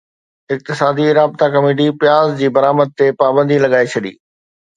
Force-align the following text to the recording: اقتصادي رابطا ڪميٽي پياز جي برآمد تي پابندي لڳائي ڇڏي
اقتصادي 0.53 1.05
رابطا 1.17 1.49
ڪميٽي 1.55 1.87
پياز 2.03 2.33
جي 2.41 2.47
برآمد 2.55 2.97
تي 2.97 3.11
پابندي 3.21 3.61
لڳائي 3.67 3.87
ڇڏي 3.93 4.13